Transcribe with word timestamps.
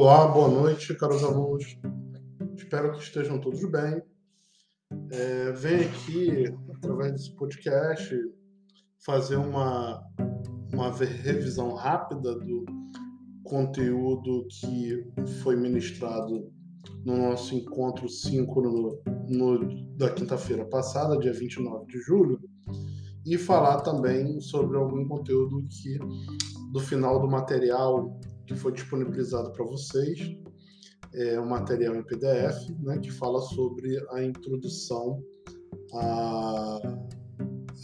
Olá, 0.00 0.28
boa 0.28 0.46
noite, 0.46 0.94
caros 0.94 1.24
alunos. 1.24 1.76
Espero 2.56 2.92
que 2.92 3.02
estejam 3.02 3.40
todos 3.40 3.60
bem. 3.68 4.00
É, 5.10 5.50
venho 5.50 5.88
aqui, 5.88 6.44
através 6.76 7.10
desse 7.10 7.34
podcast, 7.34 8.16
fazer 9.04 9.34
uma, 9.34 10.00
uma 10.72 10.92
revisão 10.92 11.74
rápida 11.74 12.32
do 12.36 12.64
conteúdo 13.42 14.46
que 14.48 15.04
foi 15.42 15.56
ministrado 15.56 16.48
no 17.04 17.16
nosso 17.16 17.56
encontro 17.56 18.08
5 18.08 18.62
no, 18.62 19.02
no, 19.28 19.96
da 19.96 20.10
quinta-feira 20.10 20.64
passada, 20.64 21.18
dia 21.18 21.32
29 21.32 21.86
de 21.86 21.98
julho, 22.02 22.40
e 23.26 23.36
falar 23.36 23.80
também 23.80 24.40
sobre 24.40 24.76
algum 24.76 25.08
conteúdo 25.08 25.66
que 25.66 25.98
do 26.72 26.78
final 26.78 27.18
do 27.18 27.26
material 27.26 28.16
que 28.48 28.56
foi 28.56 28.72
disponibilizado 28.72 29.52
para 29.52 29.64
vocês, 29.64 30.18
é 31.14 31.38
um 31.38 31.46
material 31.46 31.94
em 31.94 32.02
PDF, 32.02 32.68
né, 32.80 32.98
que 32.98 33.10
fala 33.10 33.40
sobre 33.40 33.98
a 34.10 34.22
introdução 34.22 35.22
à, 35.94 36.80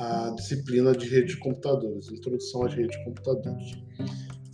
à 0.00 0.30
disciplina 0.30 0.92
de 0.92 1.06
rede 1.06 1.34
de 1.34 1.38
computadores, 1.38 2.10
introdução 2.10 2.64
às 2.64 2.74
redes 2.74 2.96
de 2.96 3.04
computadores. 3.04 3.72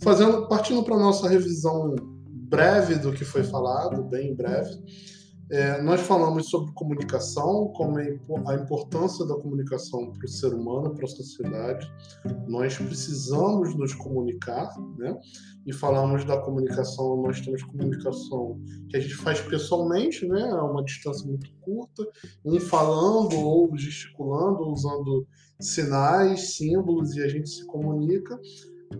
Fazendo, 0.03 0.47
partindo 0.47 0.83
para 0.83 0.95
a 0.95 0.99
nossa 0.99 1.29
revisão 1.29 1.95
breve 2.27 2.95
do 2.95 3.13
que 3.13 3.23
foi 3.23 3.43
falado, 3.43 4.03
bem 4.03 4.35
breve, 4.35 4.77
é, 5.51 5.81
nós 5.81 5.99
falamos 5.99 6.49
sobre 6.49 6.71
comunicação, 6.71 7.73
como 7.75 7.99
é 7.99 8.17
a 8.47 8.55
importância 8.55 9.25
da 9.25 9.35
comunicação 9.35 10.13
para 10.13 10.23
o 10.23 10.27
ser 10.29 10.53
humano, 10.53 10.95
para 10.95 11.03
a 11.03 11.09
sociedade. 11.09 11.91
Nós 12.47 12.77
precisamos 12.77 13.75
nos 13.75 13.93
comunicar, 13.93 14.73
né? 14.97 15.13
E 15.65 15.73
falamos 15.73 16.23
da 16.23 16.37
comunicação, 16.37 17.21
nós 17.21 17.41
temos 17.41 17.63
comunicação 17.63 18.61
que 18.89 18.95
a 18.95 18.99
gente 19.01 19.15
faz 19.15 19.41
pessoalmente, 19.41 20.25
né? 20.25 20.41
A 20.53 20.63
uma 20.63 20.85
distância 20.85 21.27
muito 21.27 21.51
curta, 21.59 22.07
um 22.45 22.57
falando 22.57 23.35
ou 23.35 23.77
gesticulando, 23.77 24.71
usando 24.71 25.27
sinais, 25.59 26.55
símbolos, 26.55 27.17
e 27.17 27.23
a 27.23 27.27
gente 27.27 27.49
se 27.49 27.65
comunica. 27.65 28.39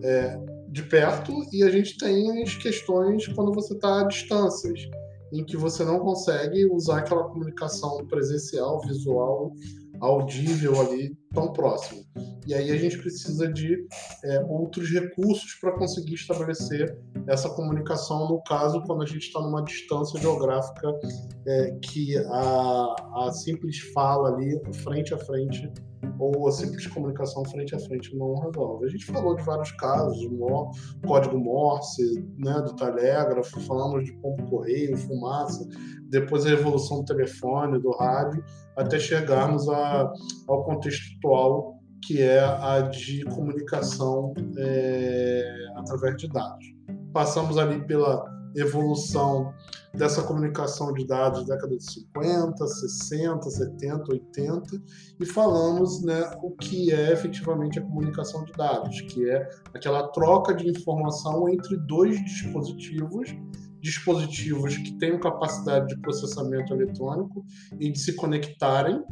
É, 0.02 0.38
de 0.68 0.82
perto 0.84 1.34
e 1.52 1.62
a 1.62 1.68
gente 1.68 1.98
tem 1.98 2.42
as 2.42 2.56
questões 2.56 3.28
quando 3.28 3.52
você 3.52 3.74
está 3.74 4.00
a 4.00 4.04
distâncias 4.04 4.88
em 5.32 5.44
que 5.44 5.56
você 5.56 5.84
não 5.84 5.98
consegue 5.98 6.66
usar 6.66 6.98
aquela 6.98 7.24
comunicação 7.24 8.06
presencial, 8.06 8.80
visual, 8.82 9.52
audível 10.00 10.80
ali 10.80 11.16
tão 11.32 11.52
próximo. 11.52 12.02
E 12.46 12.54
aí 12.54 12.70
a 12.70 12.76
gente 12.76 12.98
precisa 12.98 13.50
de 13.52 13.86
é, 14.24 14.44
outros 14.48 14.90
recursos 14.90 15.54
para 15.60 15.72
conseguir 15.72 16.14
estabelecer 16.14 16.98
essa 17.26 17.48
comunicação, 17.50 18.28
no 18.28 18.42
caso, 18.42 18.82
quando 18.82 19.02
a 19.02 19.06
gente 19.06 19.26
está 19.26 19.40
numa 19.40 19.62
distância 19.62 20.20
geográfica 20.20 20.92
é, 21.46 21.70
que 21.82 22.16
a, 22.18 22.96
a 23.26 23.32
simples 23.32 23.78
fala 23.94 24.34
ali, 24.34 24.60
frente 24.82 25.14
a 25.14 25.18
frente, 25.18 25.70
ou 26.18 26.48
a 26.48 26.52
simples 26.52 26.86
comunicação 26.86 27.44
frente 27.44 27.74
a 27.74 27.78
frente 27.78 28.14
não 28.16 28.34
resolve. 28.34 28.86
A 28.86 28.88
gente 28.88 29.06
falou 29.06 29.36
de 29.36 29.42
vários 29.42 29.72
casos, 29.72 30.18
de 30.18 30.28
código 31.06 31.38
Morse, 31.38 32.24
né, 32.38 32.60
do 32.60 32.74
telégrafo, 32.74 33.60
falamos 33.60 34.04
de 34.04 34.12
pombo-correio, 34.14 34.96
fumaça, 34.96 35.66
depois 36.08 36.44
a 36.44 36.50
evolução 36.50 36.98
do 36.98 37.04
telefone, 37.04 37.80
do 37.80 37.90
rádio, 37.90 38.44
até 38.76 38.98
chegarmos 38.98 39.68
a, 39.68 40.12
ao 40.48 40.64
contexto 40.64 41.18
atual, 41.22 41.78
que 42.04 42.20
é 42.20 42.40
a 42.40 42.80
de 42.80 43.24
comunicação 43.26 44.34
é, 44.58 45.44
através 45.76 46.16
de 46.16 46.28
dados. 46.28 46.66
Passamos 47.12 47.56
ali 47.56 47.84
pela 47.86 48.24
evolução 48.54 49.54
dessa 49.94 50.22
comunicação 50.22 50.92
de 50.92 51.06
dados 51.06 51.46
da 51.46 51.54
década 51.54 51.74
de 51.74 51.84
50, 51.84 52.66
60, 52.66 53.50
70, 53.50 54.12
80 54.12 54.82
e 55.20 55.24
falamos 55.24 56.02
né, 56.02 56.30
o 56.42 56.50
que 56.50 56.92
é 56.92 57.12
efetivamente 57.12 57.78
a 57.78 57.82
comunicação 57.82 58.44
de 58.44 58.52
dados, 58.52 59.00
que 59.02 59.28
é 59.30 59.48
aquela 59.72 60.08
troca 60.08 60.54
de 60.54 60.68
informação 60.68 61.48
entre 61.48 61.78
dois 61.78 62.22
dispositivos 62.24 63.34
dispositivos 63.82 64.76
que 64.76 64.92
tenham 64.92 65.18
capacidade 65.18 65.88
de 65.88 66.00
processamento 66.00 66.72
eletrônico 66.72 67.44
e 67.80 67.90
de 67.90 67.98
se 67.98 68.14
conectarem 68.14 69.02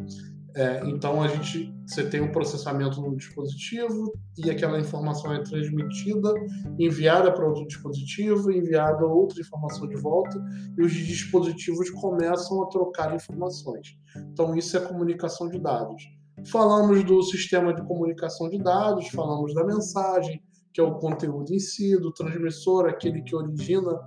é, 0.55 0.81
então 0.87 1.23
a 1.23 1.29
gente 1.29 1.73
você 1.87 2.09
tem 2.09 2.21
um 2.21 2.31
processamento 2.31 3.01
no 3.01 3.17
dispositivo 3.17 4.13
e 4.39 4.51
aquela 4.51 4.79
informação 4.79 5.33
é 5.33 5.43
transmitida, 5.43 6.33
enviada 6.79 7.33
para 7.33 7.47
outro 7.47 7.67
dispositivo, 7.67 8.51
enviada 8.51 9.05
outra 9.05 9.41
informação 9.41 9.89
de 9.89 9.97
volta 9.97 10.41
e 10.79 10.83
os 10.83 10.93
dispositivos 10.93 11.91
começam 11.91 12.63
a 12.63 12.69
trocar 12.69 13.15
informações. 13.15 13.99
Então 14.33 14.55
isso 14.57 14.77
é 14.77 14.81
comunicação 14.81 15.49
de 15.49 15.59
dados. 15.59 16.03
Falamos 16.47 17.05
do 17.05 17.23
sistema 17.23 17.75
de 17.75 17.83
comunicação 17.83 18.49
de 18.49 18.59
dados, 18.59 19.09
falamos 19.09 19.53
da 19.53 19.65
mensagem, 19.65 20.43
que 20.73 20.81
é 20.81 20.85
o 20.85 20.95
conteúdo 20.95 21.53
em 21.53 21.59
si, 21.59 21.97
do 21.97 22.13
transmissor, 22.13 22.87
aquele 22.87 23.23
que 23.23 23.35
origina 23.35 23.99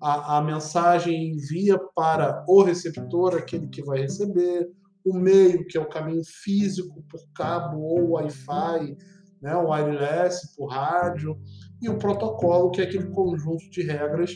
a, 0.00 0.38
a 0.38 0.42
mensagem 0.42 1.14
e 1.14 1.30
envia 1.32 1.78
para 1.94 2.44
o 2.46 2.62
receptor, 2.62 3.34
aquele 3.34 3.68
que 3.68 3.82
vai 3.82 4.00
receber 4.00 4.68
o 5.04 5.16
meio, 5.16 5.66
que 5.66 5.78
é 5.78 5.80
o 5.80 5.88
caminho 5.88 6.22
físico 6.24 7.02
por 7.08 7.20
cabo 7.34 7.80
ou 7.80 8.10
Wi-Fi, 8.12 8.96
né, 9.40 9.56
o 9.56 9.70
wireless 9.70 10.54
por 10.56 10.66
rádio, 10.66 11.38
e 11.80 11.88
o 11.88 11.98
protocolo, 11.98 12.70
que 12.70 12.80
é 12.80 12.84
aquele 12.84 13.10
conjunto 13.10 13.68
de 13.70 13.82
regras 13.82 14.34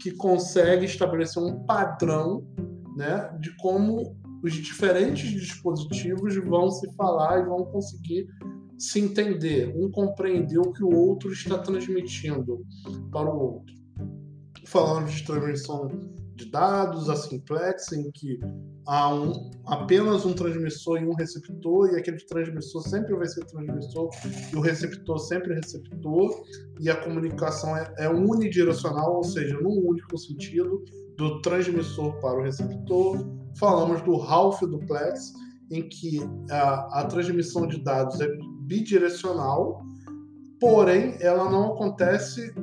que 0.00 0.10
consegue 0.12 0.86
estabelecer 0.86 1.42
um 1.42 1.64
padrão 1.64 2.46
né, 2.96 3.30
de 3.40 3.54
como 3.56 4.16
os 4.42 4.52
diferentes 4.52 5.28
dispositivos 5.30 6.36
vão 6.36 6.70
se 6.70 6.90
falar 6.94 7.40
e 7.40 7.46
vão 7.46 7.64
conseguir 7.66 8.26
se 8.78 9.00
entender, 9.00 9.74
um 9.76 9.90
compreender 9.90 10.58
o 10.58 10.72
que 10.72 10.84
o 10.84 10.94
outro 10.94 11.32
está 11.32 11.58
transmitindo 11.58 12.62
para 13.10 13.30
o 13.30 13.54
outro. 13.54 13.74
Falando 14.66 15.08
de 15.08 15.24
transmissão 15.24 15.88
de 16.36 16.50
dados, 16.50 17.08
a 17.08 17.16
simplex, 17.16 17.90
em 17.92 18.10
que 18.12 18.38
há 18.86 19.12
um, 19.12 19.50
apenas 19.66 20.26
um 20.26 20.34
transmissor 20.34 21.00
e 21.00 21.06
um 21.06 21.14
receptor, 21.14 21.90
e 21.90 21.96
aquele 21.96 22.18
transmissor 22.26 22.82
sempre 22.82 23.14
vai 23.16 23.26
ser 23.26 23.44
transmissor 23.46 24.10
e 24.52 24.56
o 24.56 24.60
receptor 24.60 25.18
sempre 25.18 25.54
receptor, 25.54 26.44
e 26.78 26.90
a 26.90 26.96
comunicação 26.96 27.74
é, 27.74 27.92
é 27.98 28.08
unidirecional, 28.08 29.16
ou 29.16 29.24
seja, 29.24 29.58
num 29.60 29.88
único 29.88 30.16
sentido, 30.18 30.84
do 31.16 31.40
transmissor 31.40 32.12
para 32.20 32.38
o 32.38 32.42
receptor. 32.42 33.26
Falamos 33.58 34.02
do 34.02 34.16
half 34.16 34.60
duplex, 34.60 35.32
em 35.70 35.88
que 35.88 36.20
a, 36.50 37.00
a 37.00 37.04
transmissão 37.06 37.66
de 37.66 37.82
dados 37.82 38.20
é 38.20 38.28
bidirecional, 38.66 39.82
porém 40.60 41.16
ela 41.20 41.50
não 41.50 41.72
acontece 41.72 42.54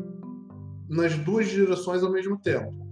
nas 0.87 1.17
duas 1.17 1.47
direções 1.47 2.03
ao 2.03 2.11
mesmo 2.11 2.39
tempo 2.39 2.82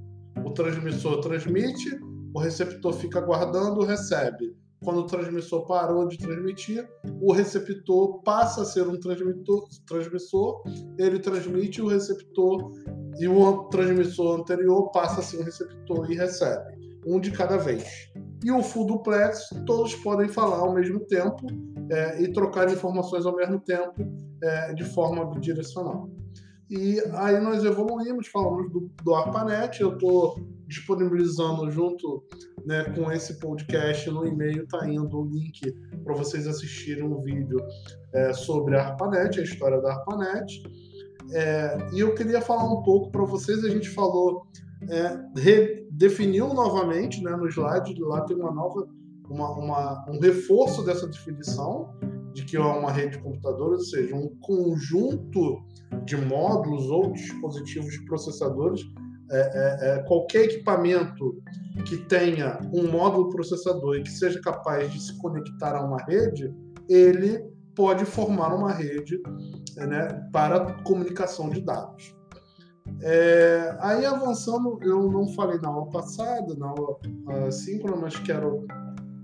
o 0.51 0.53
transmissor 0.53 1.21
transmite, 1.21 1.97
o 2.33 2.39
receptor 2.39 2.93
fica 2.93 3.19
aguardando, 3.19 3.85
recebe. 3.85 4.55
Quando 4.83 5.01
o 5.01 5.05
transmissor 5.05 5.65
parou 5.67 6.07
de 6.07 6.17
transmitir, 6.17 6.87
o 7.21 7.31
receptor 7.31 8.21
passa 8.23 8.63
a 8.63 8.65
ser 8.65 8.87
um 8.87 8.99
transmissor, 8.99 10.63
ele 10.97 11.19
transmite 11.19 11.81
o 11.81 11.87
receptor 11.87 12.71
e 13.19 13.27
o 13.27 13.63
transmissor 13.65 14.39
anterior 14.39 14.91
passa 14.91 15.19
a 15.19 15.23
ser 15.23 15.37
um 15.39 15.43
receptor 15.43 16.11
e 16.11 16.15
recebe, 16.15 16.99
um 17.05 17.19
de 17.19 17.31
cada 17.31 17.57
vez. 17.57 17.85
E 18.43 18.51
o 18.51 18.63
full 18.63 18.87
duplex, 18.87 19.49
todos 19.67 19.93
podem 19.95 20.27
falar 20.27 20.57
ao 20.57 20.73
mesmo 20.73 20.99
tempo 21.01 21.45
é, 21.91 22.23
e 22.23 22.33
trocar 22.33 22.67
informações 22.71 23.25
ao 23.25 23.35
mesmo 23.35 23.59
tempo 23.59 23.93
é, 24.41 24.73
de 24.73 24.83
forma 24.83 25.25
bidirecional. 25.25 26.09
E 26.71 27.01
aí 27.15 27.37
nós 27.41 27.65
evoluímos, 27.65 28.27
falamos 28.27 28.71
do, 28.71 28.89
do 29.03 29.13
ARPANET, 29.13 29.81
eu 29.81 29.91
estou 29.91 30.39
disponibilizando 30.65 31.69
junto 31.69 32.23
né, 32.65 32.85
com 32.95 33.11
esse 33.11 33.37
podcast 33.39 34.09
no 34.09 34.25
e-mail, 34.25 34.63
está 34.63 34.87
indo 34.87 35.19
o 35.19 35.25
link 35.25 35.59
para 36.01 36.13
vocês 36.13 36.47
assistirem 36.47 37.03
um 37.03 37.21
vídeo 37.21 37.59
é, 38.13 38.31
sobre 38.31 38.77
a 38.77 38.87
ARPANET, 38.87 39.37
a 39.37 39.43
história 39.43 39.81
da 39.81 39.95
ARPANET. 39.95 40.63
É, 41.33 41.77
e 41.91 41.99
eu 41.99 42.15
queria 42.15 42.39
falar 42.39 42.63
um 42.63 42.81
pouco 42.83 43.11
para 43.11 43.25
vocês, 43.25 43.65
a 43.65 43.69
gente 43.69 43.89
falou, 43.89 44.47
é, 44.89 45.19
redefiniu 45.37 46.53
novamente 46.53 47.21
né, 47.21 47.35
no 47.35 47.49
slide, 47.49 48.01
lá 48.01 48.21
tem 48.21 48.37
uma 48.37 48.53
nova, 48.53 48.87
uma, 49.29 49.51
uma, 49.57 50.05
um 50.09 50.21
reforço 50.21 50.85
dessa 50.85 51.05
definição, 51.05 51.93
de 52.31 52.45
que 52.45 52.55
é 52.55 52.61
uma 52.61 52.93
rede 52.93 53.17
de 53.17 53.23
computadores, 53.23 53.79
ou 53.79 53.85
seja, 53.87 54.15
um 54.15 54.29
conjunto 54.39 55.61
de 56.05 56.17
módulos 56.17 56.89
ou 56.89 57.11
dispositivos 57.11 57.97
processadores. 58.05 58.81
É, 59.33 59.39
é, 59.39 59.89
é, 59.89 60.03
qualquer 60.03 60.43
equipamento 60.43 61.41
que 61.87 61.97
tenha 61.97 62.59
um 62.73 62.91
módulo 62.91 63.29
processador 63.29 63.95
e 63.95 64.03
que 64.03 64.11
seja 64.11 64.41
capaz 64.41 64.91
de 64.91 64.99
se 64.99 65.17
conectar 65.19 65.73
a 65.73 65.85
uma 65.85 65.97
rede, 66.03 66.53
ele 66.89 67.41
pode 67.73 68.03
formar 68.03 68.53
uma 68.53 68.73
rede 68.73 69.21
né, 69.77 70.29
para 70.33 70.73
comunicação 70.83 71.49
de 71.49 71.61
dados. 71.61 72.13
É, 73.01 73.77
aí 73.79 74.05
avançando, 74.05 74.77
eu 74.81 75.09
não 75.09 75.27
falei 75.29 75.57
na 75.59 75.69
aula 75.69 75.89
passada, 75.89 76.53
na 76.55 76.67
aula 76.67 77.51
síncrona, 77.51 78.01
mas 78.01 78.17
quero 78.17 78.65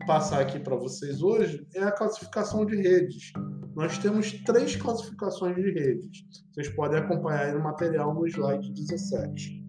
passar 0.07 0.39
aqui 0.39 0.57
para 0.57 0.75
vocês 0.75 1.21
hoje, 1.21 1.67
é 1.75 1.83
a 1.83 1.91
classificação 1.91 2.65
de 2.65 2.77
redes. 2.77 3.33
Nós 3.77 3.99
temos 3.99 4.31
três 4.43 4.75
classificações 4.75 5.55
de 5.55 5.69
redes. 5.69 6.25
Vocês 6.51 6.67
podem 6.69 6.97
acompanhar 6.97 7.53
no 7.53 7.63
material 7.63 8.11
no 8.11 8.25
slide 8.25 8.73
17. 8.73 9.63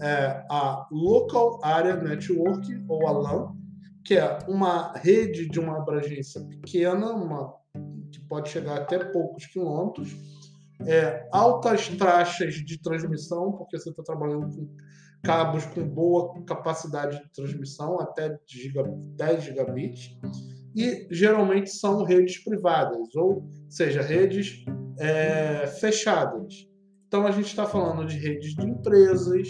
É 0.00 0.42
a 0.50 0.88
Local 0.90 1.60
Area 1.62 1.94
Network, 1.94 2.66
ou 2.88 3.06
a 3.06 3.12
LAN, 3.12 3.54
que 4.02 4.14
é 4.14 4.38
uma 4.48 4.94
rede 4.94 5.46
de 5.46 5.60
uma 5.60 5.76
abrangência 5.76 6.40
pequena, 6.40 7.10
uma, 7.10 7.54
que 8.10 8.18
pode 8.22 8.48
chegar 8.48 8.78
até 8.78 8.98
poucos 9.04 9.44
quilômetros, 9.44 10.16
é, 10.86 11.28
altas 11.30 11.90
taxas 11.98 12.54
de 12.54 12.80
transmissão, 12.80 13.52
porque 13.52 13.78
você 13.78 13.90
está 13.90 14.02
trabalhando 14.02 14.56
com 14.56 14.74
cabos 15.22 15.66
com 15.66 15.86
boa 15.86 16.42
capacidade 16.46 17.22
de 17.22 17.30
transmissão, 17.30 18.00
até 18.00 18.38
10 18.46 19.44
gigabits, 19.44 20.16
e 20.74 21.06
geralmente 21.10 21.70
são 21.70 22.02
redes 22.02 22.42
privadas, 22.42 23.14
ou 23.14 23.48
seja, 23.68 24.02
redes 24.02 24.64
é, 24.98 25.66
fechadas. 25.66 26.68
Então 27.06 27.26
a 27.26 27.30
gente 27.30 27.46
está 27.46 27.64
falando 27.64 28.04
de 28.06 28.18
redes 28.18 28.54
de 28.54 28.66
empresas, 28.66 29.48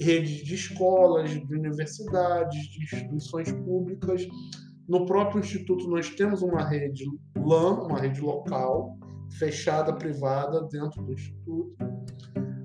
redes 0.00 0.44
de 0.44 0.54
escolas, 0.54 1.30
de 1.30 1.54
universidades, 1.54 2.60
de 2.68 2.82
instituições 2.82 3.52
públicas. 3.52 4.26
No 4.88 5.04
próprio 5.04 5.40
instituto 5.40 5.88
nós 5.88 6.10
temos 6.10 6.42
uma 6.42 6.64
rede 6.66 7.04
LAN, 7.36 7.82
uma 7.84 8.00
rede 8.00 8.20
local, 8.20 8.98
fechada, 9.38 9.92
privada, 9.94 10.66
dentro 10.70 11.02
do 11.02 11.12
instituto. 11.12 11.76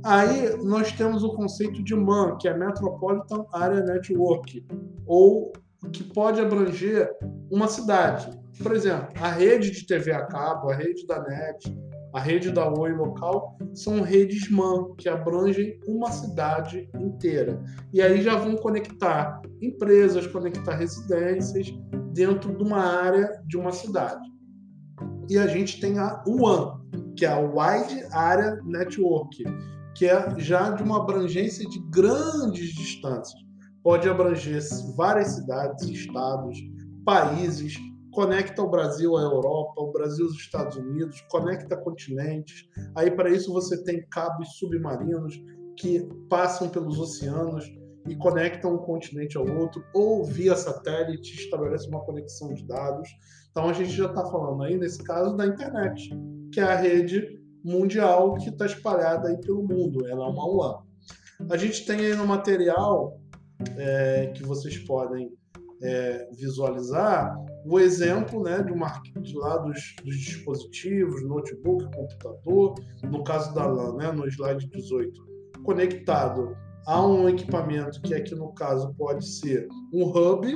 Aí 0.04 0.56
nós 0.64 0.94
temos 0.94 1.24
o 1.24 1.34
conceito 1.34 1.84
de 1.84 1.94
MAN, 1.94 2.38
que 2.38 2.48
é 2.48 2.58
Metropolitan 2.58 3.46
Area 3.54 3.82
Network, 3.82 4.66
ou 5.06 5.52
que 5.92 6.04
pode 6.04 6.40
abranger 6.40 7.10
uma 7.52 7.68
cidade. 7.68 8.30
Por 8.62 8.74
exemplo, 8.74 9.10
a 9.22 9.30
rede 9.30 9.72
de 9.72 9.86
TV 9.86 10.12
a 10.12 10.26
cabo, 10.26 10.70
a 10.70 10.76
rede 10.76 11.06
da 11.08 11.22
NET, 11.22 11.76
a 12.14 12.20
rede 12.20 12.52
da 12.52 12.68
Oi 12.68 12.92
local, 12.94 13.58
são 13.74 14.02
redes 14.02 14.50
MAN, 14.50 14.96
que 14.98 15.08
abrangem 15.08 15.80
uma 15.88 16.12
cidade 16.12 16.90
inteira. 16.96 17.62
E 17.94 18.02
aí 18.02 18.22
já 18.22 18.36
vão 18.36 18.56
conectar 18.56 19.42
empresas, 19.62 20.26
conectar 20.28 20.76
residências 20.76 21.68
dentro 22.14 22.56
de 22.58 22.64
uma 22.64 22.80
área 22.80 23.30
de 23.48 23.58
uma 23.58 23.72
cidade. 23.72 24.28
E 25.30 25.38
a 25.38 25.46
gente 25.48 25.80
tem 25.80 26.00
a 26.00 26.24
WAN, 26.28 26.82
que 27.16 27.26
é 27.26 27.30
a 27.30 27.40
Wide 27.40 28.04
Area 28.12 28.60
Network, 28.66 29.44
que 29.96 30.08
é 30.08 30.34
já 30.40 30.72
de 30.72 30.82
uma 30.82 31.04
abrangência 31.04 31.68
de 31.70 31.80
grandes 31.92 32.74
distâncias. 32.74 33.40
Pode 33.84 34.10
abranger 34.10 34.62
várias 34.96 35.36
cidades, 35.36 35.88
estados, 35.88 36.58
países, 37.06 37.76
conecta 38.12 38.62
o 38.62 38.70
Brasil 38.70 39.16
à 39.18 39.22
Europa, 39.22 39.82
o 39.82 39.92
Brasil 39.92 40.26
aos 40.26 40.36
Estados 40.36 40.78
Unidos, 40.78 41.22
conecta 41.30 41.78
continentes. 41.78 42.66
Aí 42.96 43.12
para 43.12 43.30
isso 43.30 43.52
você 43.52 43.84
tem 43.84 44.06
cabos 44.10 44.58
submarinos 44.58 45.36
que 45.78 46.08
passam 46.30 46.70
pelos 46.70 47.00
oceanos 47.00 47.66
e 48.08 48.16
conectam 48.16 48.76
um 48.76 48.78
continente 48.80 49.38
ao 49.38 49.48
outro, 49.48 49.84
ou 49.94 50.26
via 50.26 50.56
satélite 50.56 51.36
estabelece 51.36 51.88
uma 51.88 52.04
conexão 52.04 52.54
de 52.54 52.66
dados. 52.66 53.08
Então 53.52 53.70
a 53.70 53.74
gente 53.74 53.92
já 53.92 54.08
está 54.08 54.26
falando 54.26 54.64
aí, 54.64 54.78
nesse 54.78 55.04
caso, 55.04 55.36
da 55.36 55.46
internet, 55.46 56.10
que 56.52 56.60
é 56.60 56.64
a 56.64 56.76
rede 56.76 57.40
mundial 57.64 58.36
que 58.36 58.50
está 58.50 58.66
espalhada 58.66 59.30
aí 59.30 59.38
pelo 59.40 59.64
mundo. 59.64 60.08
Ela 60.08 60.26
é 60.26 60.30
uma 60.30 60.46
WAN. 60.48 60.84
A 61.50 61.58
gente 61.58 61.86
tem 61.86 62.00
aí 62.00 62.16
no 62.16 62.26
material 62.26 63.20
é, 63.78 64.28
que 64.36 64.44
vocês 64.44 64.78
podem 64.80 65.32
é, 65.82 66.28
visualizar 66.34 67.36
o 67.66 67.80
exemplo 67.80 68.44
né, 68.44 68.62
de, 68.62 68.72
uma, 68.72 69.02
de 69.22 69.38
lá 69.38 69.58
dos, 69.58 69.96
dos, 70.04 70.16
dispositivos, 70.16 71.24
notebook, 71.24 71.86
computador, 71.96 72.76
no 73.04 73.24
caso 73.24 73.54
da 73.54 73.66
LAN, 73.66 73.96
né, 73.96 74.12
no 74.12 74.28
slide 74.28 74.68
18, 74.68 75.22
conectado 75.64 76.56
a 76.86 77.06
um 77.06 77.30
equipamento 77.30 78.02
que 78.02 78.14
aqui 78.14 78.34
no 78.34 78.54
caso 78.54 78.94
pode 78.98 79.26
ser 79.26 79.68
um 79.94 80.04
hub, 80.04 80.48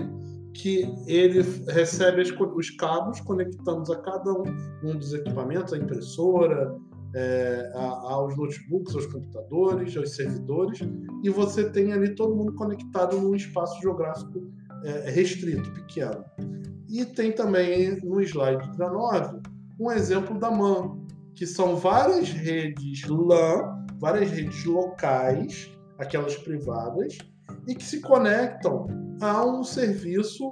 que 0.54 0.88
ele 1.08 1.42
recebe 1.70 2.22
as, 2.22 2.30
os 2.30 2.70
cabos 2.72 3.20
conectamos 3.22 3.90
a 3.90 4.00
cada 4.02 4.32
um, 4.32 4.44
um 4.84 4.98
dos 4.98 5.14
equipamentos, 5.14 5.74
a 5.74 5.78
impressora, 5.78 6.76
é, 7.16 7.72
a, 7.76 8.14
aos 8.14 8.36
notebooks, 8.36 8.96
aos 8.96 9.06
computadores, 9.08 9.96
aos 9.96 10.16
servidores, 10.16 10.80
e 11.24 11.30
você 11.30 11.70
tem 11.70 11.94
ali 11.94 12.16
todo 12.16 12.36
mundo 12.36 12.54
conectado 12.54 13.20
num 13.20 13.36
espaço 13.36 13.80
geográfico 13.82 14.42
é, 14.84 15.10
restrito, 15.10 15.72
pequeno. 15.74 16.24
E 16.90 17.06
tem 17.06 17.32
também 17.32 18.00
no 18.04 18.22
slide 18.22 18.70
19 18.72 19.42
um 19.80 19.92
exemplo 19.92 20.40
da 20.40 20.52
MAN, 20.52 20.98
que 21.36 21.48
são 21.48 21.76
várias 21.76 22.30
redes 22.30 23.08
LAN, 23.08 23.86
várias 24.00 24.30
redes 24.30 24.64
locais, 24.66 25.72
aquelas 25.98 26.36
privadas, 26.36 27.18
e 27.68 27.74
que 27.74 27.84
se 27.84 28.00
conectam 28.02 28.88
a 29.22 29.46
um 29.46 29.64
serviço 29.64 30.52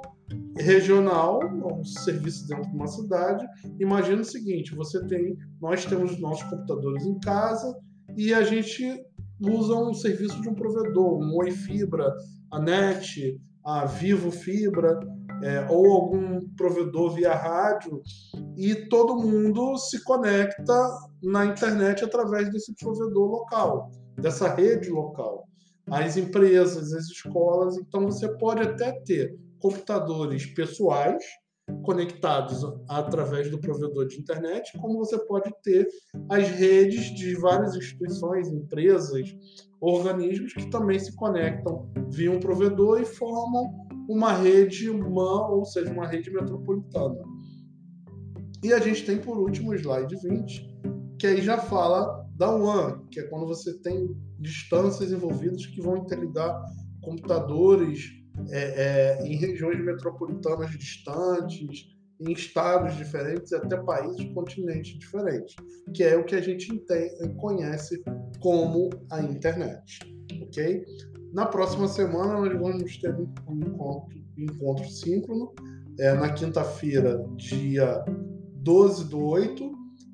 regional, 0.57 1.39
um 1.44 1.83
serviço 1.83 2.48
dentro 2.48 2.69
de 2.69 2.75
uma 2.75 2.88
cidade. 2.88 3.45
Imagina 3.80 4.22
o 4.22 4.25
seguinte: 4.25 4.75
você 4.75 5.06
tem, 5.07 5.38
nós 5.62 5.86
temos 5.86 6.19
nossos 6.19 6.44
computadores 6.50 7.06
em 7.06 7.19
casa 7.19 7.78
e 8.16 8.33
a 8.33 8.44
gente 8.44 9.04
usa 9.39 9.75
um 9.75 9.94
serviço 9.94 10.42
de 10.42 10.50
um 10.50 10.54
provedor, 10.54 11.19
um 11.19 11.36
Oi 11.38 11.51
Fibra, 11.51 12.13
a 12.51 12.60
NET, 12.60 13.39
a 13.63 13.86
Vivo 13.86 14.31
Fibra, 14.31 15.00
é, 15.44 15.66
ou 15.69 15.92
algum 15.92 16.48
provedor 16.56 17.16
via 17.16 17.34
rádio, 17.34 18.02
e 18.56 18.75
todo 18.88 19.18
mundo 19.18 19.78
se 19.78 20.04
conecta 20.04 20.90
na 21.24 21.46
internet 21.46 22.04
através 22.04 22.52
desse 22.52 22.74
provedor 22.75 23.30
local, 23.30 23.92
dessa 24.18 24.54
rede 24.54 24.90
local. 24.90 25.48
As 25.90 26.16
empresas, 26.16 26.94
as 26.94 27.10
escolas, 27.10 27.78
então 27.78 28.06
você 28.06 28.28
pode 28.38 28.62
até 28.62 28.92
ter 29.02 29.36
computadores 29.60 30.46
pessoais 30.46 31.24
conectados 31.83 32.63
através 32.88 33.50
do 33.50 33.59
provedor 33.59 34.07
de 34.07 34.19
internet, 34.19 34.71
como 34.79 34.97
você 34.97 35.18
pode 35.25 35.51
ter 35.63 35.87
as 36.30 36.47
redes 36.47 37.06
de 37.16 37.35
várias 37.35 37.75
instituições, 37.75 38.47
empresas, 38.49 39.35
organismos 39.80 40.54
que 40.54 40.69
também 40.69 40.99
se 40.99 41.16
conectam 41.16 41.92
via 42.11 42.31
um 42.31 42.40
provedor 42.40 43.01
e 43.01 43.06
formam 43.06 43.87
uma 44.07 44.33
rede 44.33 44.90
humana, 44.90 45.47
ou 45.47 45.66
seja, 45.66 45.92
uma 45.92 46.07
rede 46.07 46.30
metropolitana. 46.31 47.23
E 48.63 48.73
a 48.73 48.80
gente 48.80 49.06
tem 49.06 49.18
por 49.18 49.37
último 49.37 49.71
o 49.71 49.75
slide 49.75 50.16
20, 50.16 50.80
que 51.18 51.28
aí 51.28 51.42
já 51.42 51.57
fala 51.57 52.28
da 52.35 52.49
WAN, 52.56 53.01
que 53.11 53.19
é 53.19 53.23
quando 53.23 53.47
você 53.47 53.73
tem 53.80 54.16
distâncias 54.40 55.11
envolvidas 55.11 55.66
que 55.66 55.81
vão 55.81 55.97
interligar 55.97 56.63
computadores 57.01 58.20
é, 58.50 59.19
é, 59.21 59.28
em 59.28 59.35
regiões 59.35 59.83
metropolitanas 59.83 60.71
distantes, 60.71 61.88
em 62.19 62.31
estados 62.33 62.95
diferentes, 62.95 63.52
até 63.52 63.76
países, 63.78 64.31
continentes 64.33 64.97
diferentes, 65.00 65.56
que 65.94 66.04
é 66.04 66.16
o 66.16 66.23
que 66.23 66.35
a 66.35 66.42
gente 66.42 66.71
entende, 66.73 67.33
conhece 67.35 68.04
como 68.40 68.90
a 69.11 69.21
internet, 69.21 70.00
ok? 70.44 70.85
Na 71.33 71.45
próxima 71.45 71.88
semana 71.88 72.33
nós 72.33 72.54
vamos 72.54 72.97
ter 72.97 73.16
um 73.16 73.59
encontro, 73.59 74.09
um 74.38 74.44
encontro 74.44 74.88
síncrono, 74.88 75.54
é, 76.00 76.14
na 76.14 76.31
quinta-feira, 76.31 77.23
dia 77.35 78.04
12 78.57 79.09
do 79.09 79.19
8, 79.19 79.71